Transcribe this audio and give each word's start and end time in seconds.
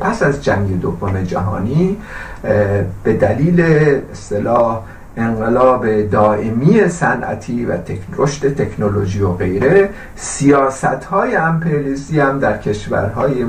پس 0.00 0.22
از 0.22 0.44
جنگ 0.44 0.80
دوم 0.80 1.22
جهانی 1.22 1.96
به 3.04 3.12
دلیل 3.12 3.60
اصطلاح 4.12 4.82
انقلاب 5.16 6.02
دائمی 6.02 6.88
صنعتی 6.88 7.66
و 7.66 7.72
رشد 8.16 8.54
تکنولوژی 8.54 9.22
و 9.22 9.32
غیره 9.32 9.90
سیاست 10.16 10.84
های 10.84 11.36
امپریالیستی 11.36 12.20
هم 12.20 12.38
در 12.38 12.58
کشورهای 12.58 13.46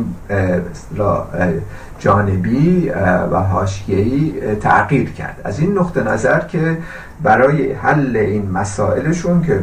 جانبی 2.00 2.89
و 3.32 3.39
حاشیه‌ای 3.39 4.34
تغییر 4.61 5.11
کرد. 5.11 5.41
از 5.43 5.59
این 5.59 5.77
نقطه 5.77 6.04
نظر 6.04 6.39
که 6.39 6.77
برای 7.23 7.73
حل 7.73 8.18
این 8.18 8.52
مسائلشون 8.52 9.43
که 9.43 9.59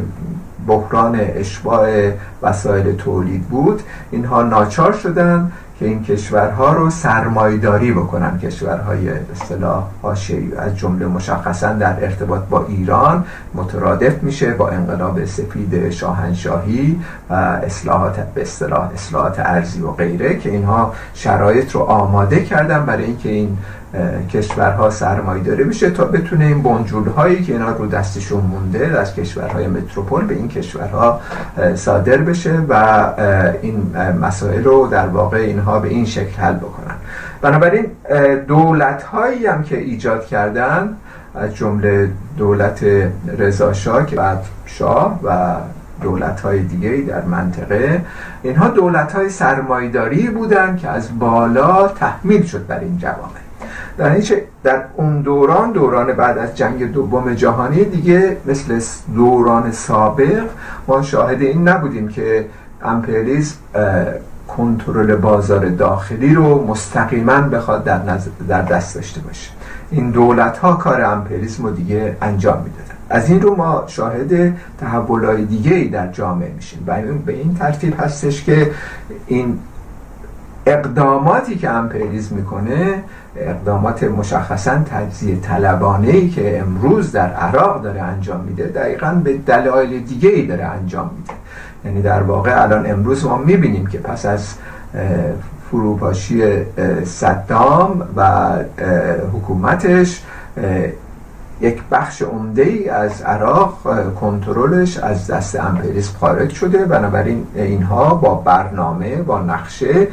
بحران 0.67 1.19
اشباع 1.19 2.11
وسایل 2.41 2.95
تولید 2.95 3.43
بود 3.43 3.81
اینها 4.11 4.43
ناچار 4.43 4.93
شدن 4.93 5.51
که 5.79 5.85
این 5.85 6.03
کشورها 6.03 6.73
رو 6.73 6.89
سرمایداری 6.89 7.91
بکنن. 7.91 8.39
کشورهای 8.39 9.09
اصطلاح 9.09 9.83
حاشیه‌ای 10.01 10.55
از 10.55 10.77
جمله 10.77 11.05
مشخصا 11.05 11.73
در 11.73 12.03
ارتباط 12.03 12.41
با 12.41 12.65
ایران 12.65 13.25
مترادف 13.53 14.23
میشه 14.23 14.53
با 14.53 14.69
انقلاب 14.69 15.25
سفید 15.25 15.89
شاهنشاهی 15.89 16.99
و 17.29 17.33
اصلاحات 17.33 18.19
به 18.33 18.41
اصطلاح 18.41 18.89
اصلاحات 18.93 19.39
ارزی 19.39 19.81
و 19.81 19.91
غیره 19.91 20.39
که 20.39 20.49
اینها 20.49 20.93
شرایط 21.13 21.71
رو 21.71 21.81
آماده 21.81 22.43
کردن 22.43 22.85
برای 22.85 23.05
اینکه 23.05 23.29
این 23.29 23.57
کشورها 24.33 24.89
سرمایه 24.89 25.43
داره 25.43 25.63
بشه 25.63 25.89
تا 25.89 26.05
بتونه 26.05 26.45
این 26.45 26.63
بنجول 26.63 27.07
هایی 27.07 27.43
که 27.43 27.53
اینا 27.53 27.71
رو 27.71 27.87
دستشون 27.87 28.41
مونده 28.41 28.99
از 28.99 29.15
کشورهای 29.15 29.67
متروپول 29.67 30.25
به 30.25 30.35
این 30.35 30.47
کشورها 30.47 31.21
صادر 31.75 32.17
بشه 32.17 32.59
و 32.69 32.73
این 33.61 33.95
مسائل 34.21 34.63
رو 34.63 34.87
در 34.87 35.07
واقع 35.07 35.37
اینها 35.37 35.79
به 35.79 35.87
این 35.87 36.05
شکل 36.05 36.41
حل 36.41 36.55
بکنن. 36.55 36.95
بنابراین 37.41 37.85
دولت 38.47 39.03
هایی 39.03 39.45
هم 39.45 39.63
که 39.63 39.77
ایجاد 39.77 40.25
کردن 40.25 40.97
از 41.35 41.55
جمله 41.55 42.09
دولت 42.37 42.85
رضا 43.37 44.03
که 44.03 44.15
بعد 44.15 44.45
شاه 44.65 45.19
و 45.23 45.55
دولت 46.01 46.41
های 46.41 46.59
دیگه 46.59 47.03
در 47.07 47.21
منطقه 47.21 48.01
اینها 48.43 48.67
دولت 48.67 49.13
های 49.13 49.29
سرمایداری 49.29 50.27
بودن 50.27 50.77
که 50.77 50.89
از 50.89 51.19
بالا 51.19 51.87
تحمیل 51.87 52.43
شد 52.45 52.67
بر 52.67 52.79
این 52.79 52.97
جوامع. 52.97 53.45
در 53.97 54.11
این 54.11 54.23
در 54.63 54.83
اون 54.95 55.21
دوران 55.21 55.71
دوران 55.71 56.13
بعد 56.13 56.37
از 56.37 56.57
جنگ 56.57 56.91
دوم 56.91 57.33
جهانی 57.33 57.83
دیگه 57.83 58.37
مثل 58.45 58.79
دوران 59.15 59.71
سابق 59.71 60.43
ما 60.87 61.01
شاهد 61.01 61.41
این 61.41 61.67
نبودیم 61.67 62.07
که 62.07 62.45
امپریالیسم 62.83 63.55
کنترل 64.47 65.15
بازار 65.15 65.69
داخلی 65.69 66.33
رو 66.33 66.67
مستقیما 66.67 67.41
بخواد 67.41 67.83
در, 67.83 68.01
در 68.47 68.61
دست 68.61 68.95
داشته 68.95 69.21
باشه. 69.21 69.51
این 69.91 70.11
دولت 70.11 70.57
ها 70.57 70.73
کار 70.73 71.01
امپریالیسم 71.01 71.63
رو 71.63 71.71
دیگه 71.71 72.17
انجام 72.21 72.57
می‌دادن. 72.57 72.95
از 73.09 73.29
این 73.29 73.41
رو 73.41 73.55
ما 73.55 73.83
شاهد 73.87 74.57
تحولای 74.77 75.45
دیگه 75.45 75.75
ای 75.75 75.87
در 75.87 76.07
جامعه 76.07 76.51
میشیم 76.55 76.83
و 76.87 77.01
به 77.25 77.33
این 77.33 77.55
ترتیب 77.55 77.99
هستش 77.99 78.43
که 78.43 78.71
این 79.27 79.59
اقداماتی 80.65 81.55
که 81.55 81.69
امپریالیسم 81.69 82.35
می‌کنه 82.35 83.03
اقدامات 83.37 84.03
مشخصا 84.03 84.77
تجزیه 84.91 85.35
طلبانه 85.35 86.07
ای 86.07 86.29
که 86.29 86.59
امروز 86.59 87.11
در 87.11 87.33
عراق 87.33 87.83
داره 87.83 88.01
انجام 88.01 88.41
میده 88.41 88.63
دقیقا 88.63 89.21
به 89.23 89.37
دلایل 89.37 90.03
دیگه 90.03 90.29
ای 90.29 90.45
داره 90.45 90.63
انجام 90.65 91.11
میده. 91.17 91.33
یعنی 91.85 92.01
در 92.01 92.21
واقع 92.21 92.63
الان 92.63 92.91
امروز 92.91 93.25
ما 93.25 93.37
می‌بینیم 93.37 93.87
که 93.87 93.97
پس 93.97 94.25
از 94.25 94.53
فروپاشی 95.71 96.43
صدام 97.03 98.07
و 98.15 98.51
حکومتش 99.33 100.23
یک 101.61 101.81
بخش 101.91 102.21
عمده 102.21 102.61
ای 102.61 102.89
از 102.89 103.21
عراق 103.21 103.77
کنترلش 104.15 104.97
از 104.97 105.27
دست 105.27 105.59
امپریسم 105.59 106.17
خارج 106.19 106.49
شده. 106.49 106.85
بنابراین 106.85 107.47
اینها 107.55 108.15
با 108.15 108.35
برنامه 108.35 109.15
با 109.15 109.41
نقشه 109.41 110.07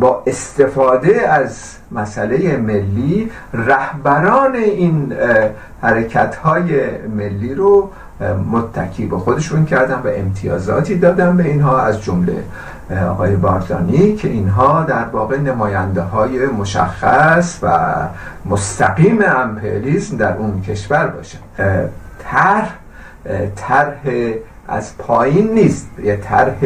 با 0.00 0.22
استفاده 0.26 1.28
از 1.28 1.76
مسئله 1.90 2.56
ملی 2.56 3.30
رهبران 3.52 4.54
این 4.54 5.12
حرکت 5.82 6.36
های 6.36 6.80
ملی 7.16 7.54
رو 7.54 7.90
متکی 8.52 9.06
به 9.06 9.18
خودشون 9.18 9.64
کردن 9.64 10.00
و 10.04 10.08
امتیازاتی 10.16 10.98
دادن 10.98 11.36
به 11.36 11.44
اینها 11.44 11.80
از 11.80 12.02
جمله 12.02 12.44
آقای 12.90 13.36
باردانی 13.36 14.16
که 14.16 14.28
اینها 14.28 14.82
در 14.82 15.04
واقع 15.04 15.38
نماینده 15.38 16.02
های 16.02 16.46
مشخص 16.46 17.58
و 17.62 17.78
مستقیم 18.46 19.18
امپریالیسم 19.22 20.16
در 20.16 20.36
اون 20.36 20.62
کشور 20.62 21.06
باشن 21.06 21.38
طرح 22.18 22.70
طرح 23.56 24.00
از 24.68 24.98
پایین 24.98 25.54
نیست. 25.54 25.88
یه 26.04 26.16
طرح 26.16 26.60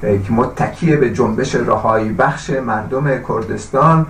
که 0.00 0.32
متکیه 0.32 0.96
به 0.96 1.10
جنبش 1.10 1.54
رهایی 1.54 2.12
بخش 2.12 2.50
مردم 2.50 3.18
کردستان 3.28 4.06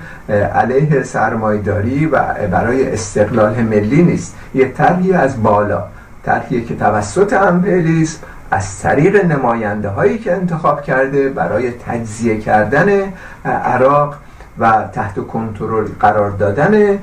علیه 0.55 1.03
سرمایداری 1.03 2.07
و 2.07 2.19
برای 2.51 2.93
استقلال 2.93 3.63
ملی 3.63 4.03
نیست. 4.03 4.37
یه 4.55 4.69
طرحی 4.69 5.13
از 5.13 5.43
بالا. 5.43 5.85
طرحی 6.25 6.65
که 6.65 6.77
توسط 6.77 7.33
امپریالیسم 7.33 8.19
از 8.51 8.81
طریق 8.81 9.25
نماینده 9.25 9.89
هایی 9.89 10.19
که 10.19 10.33
انتخاب 10.33 10.83
کرده 10.83 11.29
برای 11.29 11.71
تجزیه 11.71 12.39
کردن 12.39 13.13
عراق 13.45 14.17
و 14.59 14.85
تحت 14.93 15.27
کنترل 15.27 15.87
قرار 16.01 16.31
دادن 16.31 16.99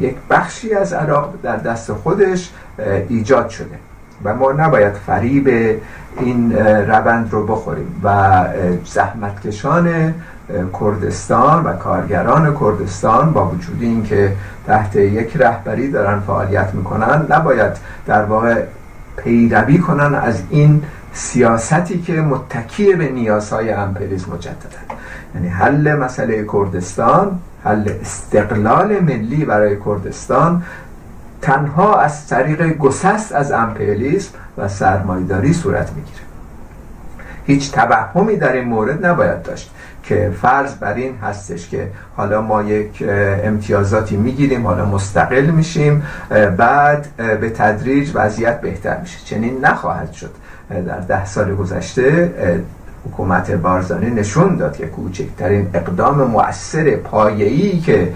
یک 0.00 0.16
بخشی 0.30 0.74
از 0.74 0.92
عراق 0.92 1.34
در 1.42 1.56
دست 1.56 1.92
خودش 1.92 2.50
ایجاد 3.08 3.48
شده 3.48 3.78
و 4.24 4.34
ما 4.34 4.52
نباید 4.52 4.92
فریب 4.92 5.48
این 6.20 6.52
روند 6.62 7.32
رو 7.32 7.46
بخوریم 7.46 8.00
و 8.04 8.44
زحمتکشان 8.84 10.14
کردستان 10.80 11.64
و 11.64 11.72
کارگران 11.72 12.56
کردستان 12.60 13.32
با 13.32 13.48
وجود 13.48 13.82
اینکه 13.82 14.32
تحت 14.66 14.96
یک 14.96 15.36
رهبری 15.36 15.90
دارن 15.90 16.20
فعالیت 16.20 16.74
می‌کنن 16.74 17.26
نباید 17.30 17.72
در 18.06 18.24
واقع 18.24 18.62
پیروی 19.16 19.78
کنن 19.78 20.14
از 20.14 20.42
این 20.50 20.82
سیاستی 21.12 22.02
که 22.02 22.12
متکی 22.12 22.94
به 22.94 23.08
نیازهای 23.08 23.70
امپریز 23.70 24.28
مجددن. 24.28 24.96
یعنی 25.34 25.48
حل 25.48 25.94
مسئله 25.94 26.46
کردستان 26.52 27.38
حل 27.64 27.88
استقلال 28.00 28.98
ملی 29.00 29.44
برای 29.44 29.76
کردستان 29.84 30.62
تنها 31.42 32.00
از 32.00 32.28
طریق 32.28 32.62
گسست 32.62 33.32
از 33.32 33.52
امپریالیسم 33.52 34.30
و 34.58 34.68
سرمایداری 34.68 35.52
صورت 35.52 35.92
می‌گیره. 35.92 36.18
هیچ 37.46 37.72
توهمی 37.72 38.36
در 38.36 38.52
این 38.52 38.68
مورد 38.68 39.06
نباید 39.06 39.42
داشت. 39.42 39.74
که 40.04 40.32
فرض 40.42 40.74
بر 40.74 40.94
این 40.94 41.16
هستش 41.16 41.68
که 41.68 41.88
حالا 42.16 42.40
ما 42.42 42.62
یک 42.62 43.04
امتیازاتی 43.44 44.16
می‌گیریم 44.16 44.66
حالا 44.66 44.84
مستقل 44.84 45.46
میشیم 45.46 46.02
بعد 46.56 47.06
به 47.16 47.50
تدریج 47.50 48.10
وضعیت 48.14 48.60
بهتر 48.60 49.00
میشه. 49.00 49.18
چنین 49.24 49.64
نخواهد 49.64 50.12
شد. 50.12 50.30
در 50.86 51.00
ده 51.00 51.26
سال 51.26 51.54
گذشته 51.54 52.30
حکومت 53.06 53.50
بارزانی 53.50 54.10
نشون 54.10 54.56
داد 54.56 54.76
که 54.76 54.86
کوچکترین 54.86 55.70
اقدام 55.74 56.22
مؤثر 56.22 56.96
پایه‌ای 56.96 57.80
که 57.80 58.12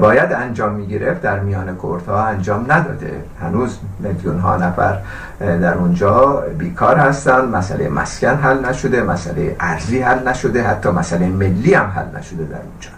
باید 0.00 0.32
انجام 0.32 0.72
می‌گرفت 0.74 1.22
در 1.22 1.40
میان 1.40 1.78
کردها 1.82 2.24
انجام 2.24 2.66
نداده. 2.68 3.24
هنوز 3.40 3.78
میلیون 4.00 4.38
ها 4.38 4.56
نفر 4.56 4.98
در 5.40 5.74
اونجا 5.74 6.44
بیکار 6.58 6.96
هستند. 6.96 7.54
مسئله 7.54 7.88
مسکن 7.88 8.34
حل 8.34 8.64
نشده 8.64 9.02
مسئله 9.02 9.56
ارزی 9.60 10.00
حل 10.00 10.28
نشده 10.28 10.62
حتی 10.62 10.88
مسئله 10.88 11.26
ملی 11.26 11.74
هم 11.74 11.92
حل 11.96 12.18
نشده 12.18 12.44
در 12.44 12.56
اونجا. 12.56 12.90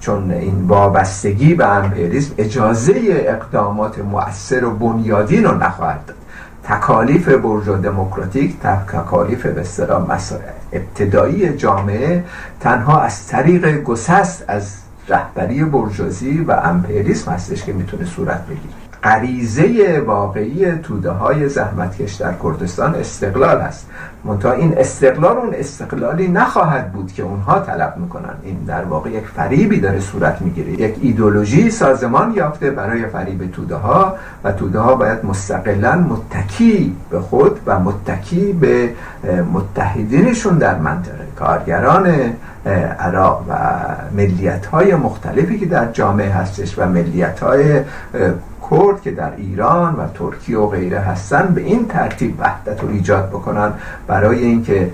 چون 0.00 0.30
این 0.30 0.64
وابستگی 0.66 1.54
به 1.54 1.66
امپریسم 1.66 2.34
اجازه 2.38 2.94
اقدامات 3.08 3.98
مؤثر 3.98 4.64
و 4.64 4.70
بنیادین 4.70 5.44
رو 5.44 5.54
نخواهد 5.58 6.06
داد. 6.06 6.16
تکالیف 6.68 7.28
برجو 7.28 7.76
دموکراتیک 7.76 8.60
تکالیف 8.60 9.46
به 9.46 9.60
اصطلاح 9.60 10.20
ابتدایی 10.72 11.56
جامعه 11.56 12.24
تنها 12.60 13.00
از 13.00 13.26
طریق 13.26 13.82
گسست 13.82 14.44
از 14.48 14.76
رهبری 15.08 15.64
برجوزی 15.64 16.40
و 16.40 16.52
امپریسم 16.52 17.32
هستش 17.32 17.64
که 17.64 17.72
می‌تونه 17.72 18.04
صورت 18.04 18.46
بگیره. 18.46 18.87
غریزه 19.08 20.02
واقعی 20.06 20.72
توده 20.72 21.10
های 21.10 21.48
زحمتکش 21.48 22.14
در 22.14 22.34
کردستان 22.42 22.94
استقلال 22.94 23.60
هست 23.60 23.86
منتها 24.24 24.52
این 24.52 24.78
استقلال 24.78 25.36
اون 25.36 25.54
استقلالی 25.54 26.28
نخواهد 26.28 26.92
بود 26.92 27.12
که 27.12 27.22
اونها 27.22 27.60
طلب 27.60 27.94
می‌کنن 27.96 28.34
این 28.42 28.56
در 28.66 28.84
واقع 28.84 29.10
یک 29.10 29.26
فریبی 29.26 29.80
داره 29.80 30.00
صورت 30.00 30.42
می‌گیره. 30.42 30.72
یک 30.72 30.96
ایدولوژی 31.00 31.70
سازمان 31.70 32.34
یافته 32.34 32.70
برای 32.70 33.06
فریب 33.06 33.50
توده 33.50 33.74
ها 33.74 34.16
و 34.44 34.52
توده 34.52 34.78
ها 34.78 34.94
باید 34.94 35.24
مستقلا 35.24 35.96
متکی 35.96 36.96
به 37.10 37.20
خود 37.20 37.60
و 37.66 37.78
متکی 37.80 38.52
به 38.52 38.90
متحدینشون 39.52 40.58
در 40.58 40.78
منطقه. 40.78 41.27
کارگران 41.38 42.06
عراق 43.00 43.44
و 43.48 43.54
ملیت 44.16 44.66
های 44.66 44.94
مختلفی 44.94 45.58
که 45.58 45.66
در 45.66 45.92
جامعه 45.92 46.30
هستش 46.30 46.78
و 46.78 46.86
ملیت 46.86 47.40
های 47.40 47.80
کرد 48.70 49.02
که 49.02 49.10
در 49.10 49.32
ایران 49.36 49.94
و 49.94 50.06
ترکیه 50.14 50.58
و 50.58 50.66
غیره 50.66 50.98
هستن 50.98 51.46
به 51.54 51.60
این 51.60 51.88
ترتیب 51.88 52.40
وحدت 52.40 52.82
رو 52.82 52.88
ایجاد 52.88 53.28
بکنن 53.28 53.72
برای 54.06 54.38
اینکه 54.38 54.90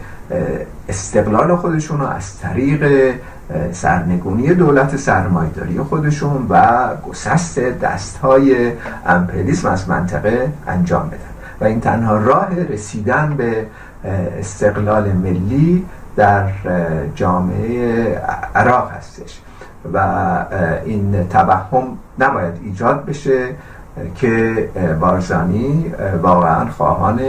استقلال 0.89 1.57
خودشون 1.57 2.01
رو 2.01 2.07
از 2.07 2.39
طریق 2.39 3.15
سرنگونی 3.73 4.55
دولت 4.55 4.97
سرمایداری 4.97 5.79
خودشون 5.79 6.47
و 6.51 6.89
گسست 7.09 7.59
دست 7.59 8.19
های 8.19 8.73
امپریالیسم 9.07 9.69
از 9.69 9.89
منطقه 9.89 10.53
انجام 10.67 11.07
بدن. 11.07 11.19
و 11.61 11.65
این 11.65 11.81
تنها 11.81 12.17
راه 12.17 12.49
رسیدن 12.73 13.35
به 13.37 13.67
استقلال 14.39 15.13
ملی 15.13 15.85
در 16.17 16.49
جامعه 17.15 18.05
عراق 18.55 18.91
هستش 18.91 19.41
و 19.95 19.99
این 20.85 21.29
توهم 21.29 21.85
نباید 22.19 22.55
ایجاد 22.65 23.05
بشه 23.05 23.49
که 24.15 24.55
بارزانی 25.01 25.93
واقعا 26.23 26.71
خواهان 26.71 27.21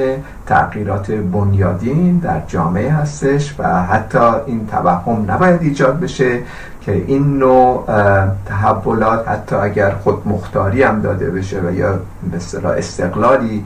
تغییرات 0.45 1.11
بنیادین 1.11 2.17
در 2.17 2.41
جامعه 2.47 2.91
هستش 2.91 3.55
و 3.59 3.83
حتی 3.83 4.19
این 4.45 4.67
توهم 4.67 5.31
نباید 5.31 5.61
ایجاد 5.61 5.99
بشه. 5.99 6.39
که 6.85 6.91
این 6.91 7.37
نوع 7.37 7.85
تحولات 8.45 9.27
حتی 9.27 9.55
اگر 9.55 9.91
خود 9.91 10.27
مختاری 10.27 10.83
هم 10.83 11.01
داده 11.01 11.29
بشه 11.29 11.59
و 11.59 11.71
یا 11.71 11.99
به 12.31 12.69
استقلالی 12.69 13.65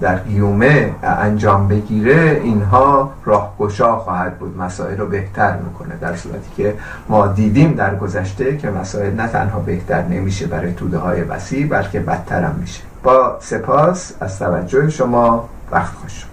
در 0.00 0.18
گیومه 0.18 0.94
انجام 1.02 1.68
بگیره 1.68 2.40
اینها 2.44 3.10
راهگشا 3.24 3.96
خواهد 3.96 4.38
بود. 4.38 4.58
مسائل 4.58 4.98
رو 4.98 5.06
بهتر 5.06 5.56
می‌کنه 5.56 5.94
در 6.00 6.16
صورتی 6.16 6.50
که 6.56 6.74
ما 7.08 7.26
دیدیم 7.26 7.74
در 7.74 7.96
گذشته 7.96 8.56
که 8.56 8.70
مسائل 8.70 9.14
نه 9.14 9.28
تنها 9.28 9.58
بهتر 9.58 10.02
نمیشه 10.02 10.46
برای 10.46 10.72
توده 10.72 10.98
های 10.98 11.22
وسیع 11.22 11.66
بلکه 11.66 12.00
بدتر 12.00 12.42
هم 12.44 12.54
میشه. 12.60 12.82
با 13.02 13.36
سپاس 13.40 14.12
از 14.20 14.38
توجه 14.38 14.90
شما 14.90 15.48
وقت 15.72 15.94
خوش. 15.94 16.29